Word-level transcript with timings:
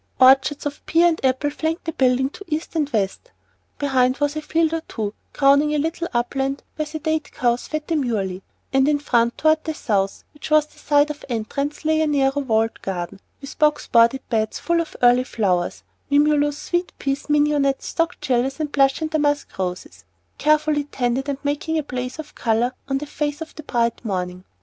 Orchards 0.19 0.65
of 0.65 0.83
pear 0.87 1.05
and 1.09 1.23
apple 1.23 1.51
flanked 1.51 1.85
the 1.85 1.91
building 1.91 2.31
to 2.31 2.43
east 2.47 2.75
and 2.75 2.89
west. 2.89 3.29
Behind 3.77 4.17
was 4.17 4.35
a 4.35 4.41
field 4.41 4.73
or 4.73 4.81
two 4.87 5.13
crowning 5.31 5.75
a 5.75 5.77
little 5.77 6.07
upland 6.11 6.63
where 6.75 6.87
sedate 6.87 7.31
cows 7.31 7.67
fed 7.67 7.85
demurely; 7.85 8.41
and 8.73 8.87
in 8.87 8.97
front, 8.97 9.37
toward 9.37 9.63
the 9.63 9.75
south, 9.75 10.23
which 10.33 10.49
was 10.49 10.65
the 10.65 10.79
side 10.79 11.11
of 11.11 11.23
entrance, 11.29 11.85
lay 11.85 12.01
a 12.01 12.07
narrow 12.07 12.39
walled 12.41 12.81
garden, 12.81 13.19
with 13.41 13.59
box 13.59 13.85
bordered 13.85 14.27
beds 14.27 14.57
full 14.57 14.81
of 14.81 14.95
early 15.03 15.23
flowers, 15.23 15.83
mimulus, 16.09 16.57
sweet 16.57 16.93
peas, 16.97 17.29
mignonette, 17.29 17.83
stock 17.83 18.19
gillies, 18.21 18.59
and 18.59 18.71
blush 18.71 19.01
and 19.01 19.11
damask 19.11 19.55
roses, 19.59 20.03
carefully 20.39 20.85
tended 20.85 21.29
and 21.29 21.37
making 21.43 21.77
a 21.77 21.83
blaze 21.83 22.17
of 22.17 22.33
color 22.33 22.73
on 22.89 22.97
the 22.97 23.05
face 23.05 23.39
of 23.39 23.53
the 23.53 23.61
bright 23.61 24.03
morning. 24.03 24.43